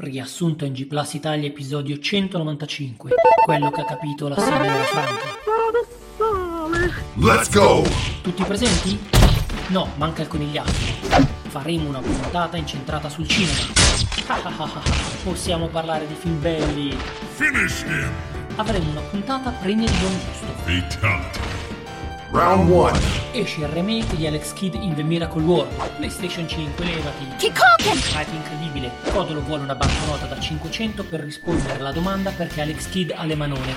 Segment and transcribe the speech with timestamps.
[0.00, 3.10] Riassunto in G Plus Italia episodio 195,
[3.44, 5.26] quello che ha capito la signora Franca.
[7.16, 7.84] Let's go!
[8.22, 8.98] Tutti presenti?
[9.66, 11.26] No, manca il conigliastro.
[11.48, 13.58] Faremo una puntata incentrata sul cinema.
[15.22, 16.96] Possiamo parlare di film belli.
[17.34, 18.10] Finish him!
[18.56, 20.46] Avremo una puntata pregna di buon gusto.
[20.64, 21.69] Fatality.
[22.32, 22.92] Round 1.
[23.32, 25.72] Esce il remake di Alex Kidd in The Miracle World.
[25.96, 27.26] PlayStation 5, levati.
[27.38, 27.98] Kikoken!
[28.14, 28.92] Hype incredibile.
[29.10, 33.34] Codolo vuole una banconota da 500 per rispondere alla domanda perché Alex Kidd ha le
[33.34, 33.74] manone.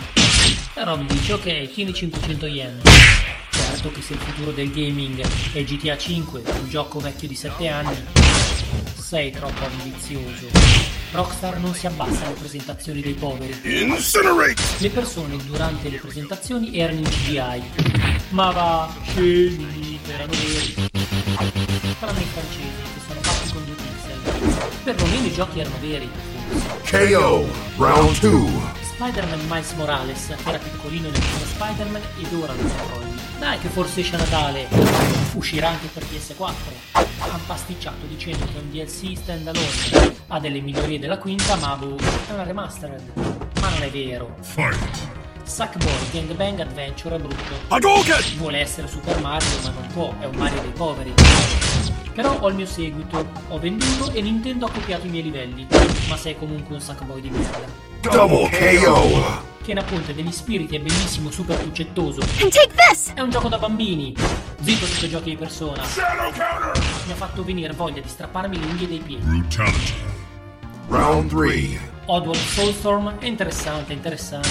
[0.72, 2.80] Però mi dice ok, tieni 500 yen.
[3.50, 7.68] Certo che se il futuro del gaming è GTA 5, un gioco vecchio di 7
[7.68, 7.96] anni,
[8.96, 11.03] sei troppo ambizioso.
[11.14, 13.54] Rockstar non si abbassa alle presentazioni dei poveri.
[13.62, 14.56] Incinerate!
[14.80, 17.64] Le persone durante le presentazioni erano in CGI.
[18.30, 20.74] Ma va, scegli, erano veri.
[22.00, 24.74] Tranne i francesi, che sono fatti con due pixel.
[24.84, 26.10] Perlomeno i giochi erano veri.
[26.90, 27.48] KO.
[27.78, 28.83] Round 2.
[28.94, 33.20] Spider-Man Miles Morales era piccolino nel primo Spider-Man ed ora lo controlli.
[33.40, 34.68] Dai che forse esce a Natale.
[35.34, 36.52] Uscirà anche per PS4.
[36.94, 40.16] Han pasticciato dicendo che è un DLC standalone.
[40.28, 43.02] Ha delle migliorie della quinta, ma boh, è una remastered.
[43.60, 44.36] Ma non è vero.
[44.42, 45.12] Fight.
[45.44, 47.56] Sackboy Gangbang Adventure è brutto.
[47.70, 48.38] Hadouken!
[48.38, 51.14] Vuole essere Super Mario, ma non può, è un Mario dei poveri.
[52.14, 55.68] Però ho il mio seguito, ho venduto e Nintendo ha copiato i miei livelli.
[56.08, 57.83] Ma sei comunque un Sackboy di merda.
[58.12, 59.42] Double KO.
[59.64, 62.20] Che Ponte degli spiriti è bellissimo, super puccettoso.
[62.42, 63.14] And take this!
[63.14, 64.14] È un gioco da bambini.
[64.62, 65.84] Zitto tutti i giochi di persona.
[65.86, 66.84] Shadow counter.
[67.06, 69.24] Mi ha fatto venire voglia di strapparmi le unghie dei piedi.
[69.24, 69.94] Brutality.
[70.90, 71.92] Round 3.
[72.08, 74.50] Oddworld Soulstorm è interessante, interessante.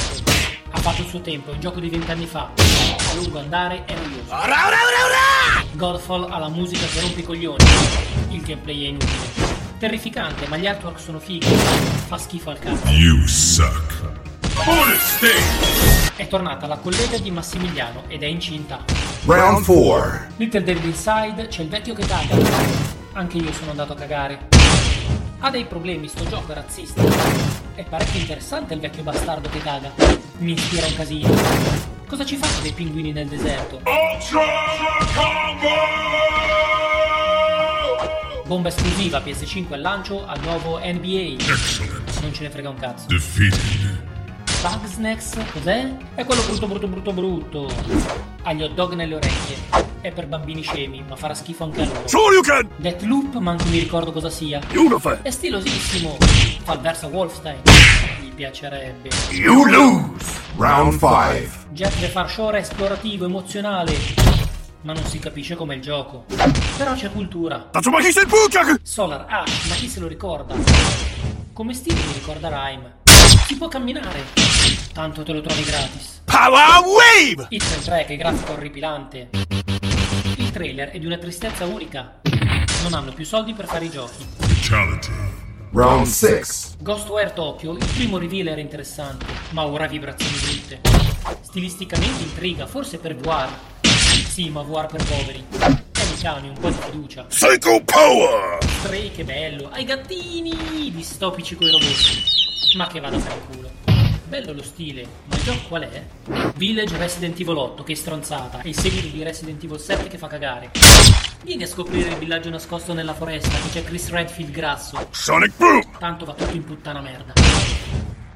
[0.70, 2.50] Ha fatto il suo tempo, è un gioco di vent'anni fa.
[2.56, 4.34] A lungo andare è noioso.
[5.72, 7.64] Godfall ha la musica che rompe i coglioni.
[8.30, 9.41] Il gameplay è inutile.
[9.82, 11.44] Terrificante, ma gli artwork sono fighi.
[11.44, 12.86] Fa schifo al cazzo.
[12.86, 14.12] You suck.
[16.14, 18.84] È tornata la collega di Massimiliano ed è incinta.
[19.24, 20.26] Round 4.
[20.36, 22.36] Little David Inside c'è il vecchio che caga.
[23.14, 24.46] Anche io sono andato a cagare.
[25.40, 27.02] Ha dei problemi, sto gioco è razzista.
[27.74, 29.90] È parecchio interessante il vecchio bastardo che caga.
[30.38, 31.34] Mi ispira un casino.
[32.06, 33.80] Cosa ci fanno dei pinguini nel deserto?
[33.84, 34.44] Ultra
[35.12, 36.61] combo.
[38.46, 41.42] Bomba esclusiva PS5 al lancio al nuovo NBA.
[41.42, 42.20] Excellent.
[42.20, 43.06] Non ce ne frega un cazzo.
[43.06, 44.10] Defeated.
[44.62, 45.92] Bugsnax, cos'è?
[46.14, 47.74] È quello brutto brutto brutto brutto.
[48.42, 49.56] Ha gli hot dog nelle orecchie.
[50.00, 52.06] È per bambini scemi, ma farà schifo anche a loro.
[52.06, 52.68] Shoryuken.
[52.76, 54.60] Deathloop, manco mi ricordo cosa sia.
[54.74, 55.22] Unified.
[55.22, 56.16] È stilosissimo.
[56.62, 57.60] Fa il verso Wolfstein.
[58.20, 59.10] Gli piacerebbe.
[59.30, 60.40] You lose.
[60.56, 61.50] Round 5.
[61.70, 64.41] Jet the Far Shore è esplorativo, emozionale.
[64.82, 66.24] Ma non si capisce com'è il gioco.
[66.76, 67.68] Però c'è cultura.
[68.82, 70.56] Solar Ash, ma chi se lo ricorda?
[71.52, 72.96] Come stile mi ricorda Rhyme.
[73.46, 74.24] Si può camminare.
[74.92, 76.22] Tanto te lo trovi gratis.
[76.24, 77.46] Power wave.
[77.50, 79.30] Il soundtrack è grafico orripilante.
[80.36, 82.20] Il trailer è di una tristezza unica.
[82.82, 84.26] Non hanno più soldi per fare i giochi.
[84.36, 85.12] Fatality.
[85.72, 86.42] Round 6.
[86.80, 90.80] Ghostware Tokyo, il primo reveal era interessante, ma ora vibrazioni brutte.
[91.40, 93.48] Stilisticamente intriga, forse per VR.
[94.32, 95.44] Sì, ma VR per poveri.
[96.10, 97.24] Mikami, un po' di fiducia.
[97.24, 98.64] Psycho power.
[98.64, 99.68] Stray, che bello.
[99.70, 100.90] Ai gattini!
[100.90, 102.74] Distopici coi robot.
[102.74, 103.70] Ma che vada per il culo.
[104.28, 106.02] Bello lo stile, ma il gioco qual è?
[106.56, 110.28] Village Resident Evil 8, che stronzata, e il seguito di Resident Evil 7 che fa
[110.28, 110.70] cagare.
[111.42, 115.08] Vieni a scoprire il villaggio nascosto nella foresta, che c'è Chris Redfield grasso.
[115.10, 115.82] Sonic boom.
[115.98, 117.34] Tanto va tutto in puttana merda.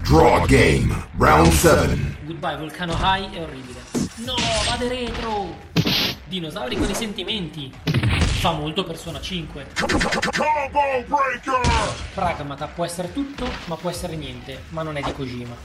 [0.07, 1.09] Draw game.
[1.17, 2.17] Round 7.
[2.25, 3.81] Goodbye Volcano High è orribile.
[4.17, 4.35] No,
[4.67, 5.76] vade retro!
[6.37, 7.73] Dinosauri con i sentimenti.
[8.41, 9.69] Fa molto Persona 5.
[9.81, 9.99] Combo
[11.07, 11.95] breaker.
[12.13, 15.57] Pragmata può essere tutto, ma può essere niente, ma non è di Kojima.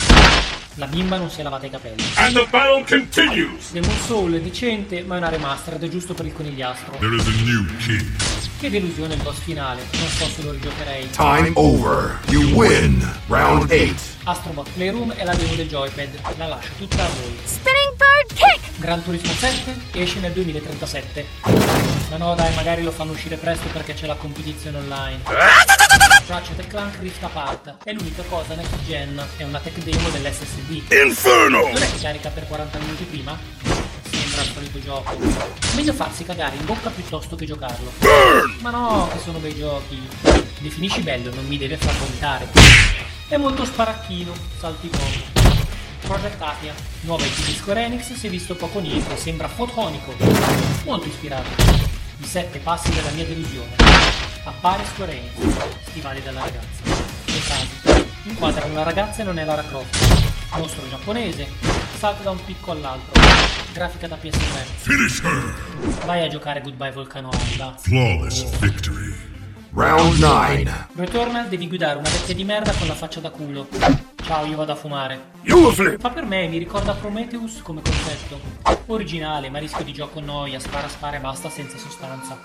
[0.76, 2.02] La bimba non si è lavata i capelli.
[2.16, 3.74] And the battle continues.
[3.74, 6.96] Demon Soul è decente, ma è una remastered giusto per il conigliastro.
[7.00, 8.10] There is a new king.
[8.58, 11.10] Che delusione il boss finale, non so se lo rigiocherei.
[11.10, 12.18] Time over.
[12.30, 13.06] You win.
[13.28, 13.94] Round 8.
[14.24, 17.38] Astrobot Playroom è la demo del joypad, la lascio tutta a voi.
[17.44, 18.61] Spinning bird kick!
[18.78, 21.26] Gran Turismo 7 esce nel 2037.
[22.10, 25.22] Ma no dai, magari lo fanno uscire presto perché c'è la competizione online.
[26.28, 30.92] Ratchet Clank Rift Apart è l'unica cosa next gen, è una tech demo dell'SSD.
[30.92, 31.62] Inferno.
[31.62, 33.38] Non è che carica per 40 minuti prima?
[34.10, 35.18] Sembra il solito gioco.
[35.76, 37.92] Meglio farsi cagare in bocca piuttosto che giocarlo.
[38.00, 38.58] Burn.
[38.62, 40.02] Ma no, che sono bei giochi.
[40.60, 42.48] Definisci bello, non mi deve far vomitare.
[43.28, 45.31] È molto sparacchino, salti poco.
[46.12, 46.74] Project Athia,
[47.04, 50.14] nuova IP di Square Enix, si è visto poco niente, sembra fotonico.
[50.84, 51.48] Molto ispirato.
[52.18, 53.70] I sette passi della mia delusione.
[54.44, 55.32] Appare Square Enix,
[55.88, 56.84] stivali della ragazza.
[57.24, 58.04] frasi.
[58.24, 60.58] Inquadra una ragazza e non è Lara Croft.
[60.58, 61.48] Mostro giapponese.
[61.98, 63.14] Salta da un picco all'altro.
[63.72, 64.66] Grafica da PS3.
[64.80, 66.06] Finish her.
[66.06, 67.74] Vai a giocare Goodbye Volcano Alba.
[67.80, 69.16] Flawless victory.
[69.74, 70.88] Round 9.
[70.96, 73.70] Returnal devi guidare una vecchia di merda con la faccia da culo.
[74.32, 75.32] Ciao, io vado a fumare.
[75.44, 76.00] Flip.
[76.00, 78.40] Fa per me, mi ricorda Prometheus come concetto.
[78.86, 82.40] Originale, ma rischio di gioco noia, spara spara e basta senza sostanza.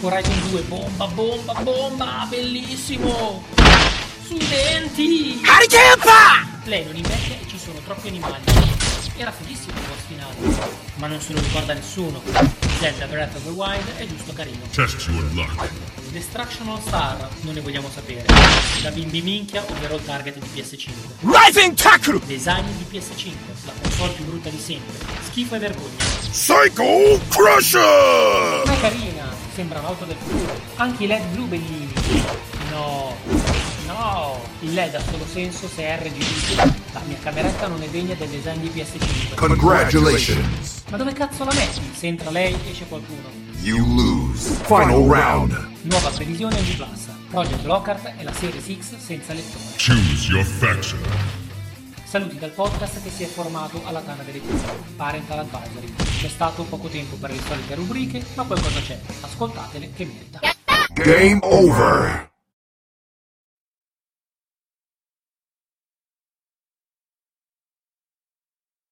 [0.00, 3.44] Horizon 2, bomba, bomba, bomba, bellissimo!
[4.24, 5.40] Sui denti!
[6.64, 8.42] Lei non invecchia e ci sono troppi animali.
[9.16, 10.34] Era fighissimo il boss finale,
[10.96, 12.20] ma non se lo ricorda nessuno.
[12.80, 14.64] Zelda Breath of the Wild è giusto carino.
[14.72, 15.83] Test your luck.
[16.14, 18.24] Destruction All Star, non ne vogliamo sapere.
[18.84, 20.92] La bimbi minchia, ovvero il target di PS5.
[21.22, 22.20] Rising tackle!
[22.24, 23.32] Design di PS5,
[23.64, 24.94] la console più brutta di sempre.
[25.24, 26.04] Schifo e vergogna.
[26.30, 28.62] Psycho Crusher.
[28.64, 30.54] Ma è carina, sembra un'auto del futuro.
[30.76, 31.92] Anche i LED blu bellini.
[32.70, 33.16] No,
[33.86, 34.40] no.
[34.60, 36.54] Il LED ha solo senso se è RGB.
[36.92, 39.34] La mia cameretta non è degna del design di PS5.
[39.34, 40.84] Congratulations.
[40.90, 41.80] Ma dove cazzo la metti?
[41.92, 43.28] Se entra lei, esce qualcuno.
[43.62, 44.60] You lose.
[44.62, 45.72] Final round.
[45.84, 47.08] Nuova previsione di Plus.
[47.28, 49.64] Project Lockhart è la Series X senza lettore.
[49.76, 50.98] Choose your faction.
[52.04, 55.92] Saluti dal podcast che si è formato alla Tana delle Cure, Parental Advisory.
[56.20, 58.98] C'è stato poco tempo per le solite rubriche, ma qualcosa c'è.
[59.20, 60.40] Ascoltatele che merita.
[60.94, 62.32] Game over.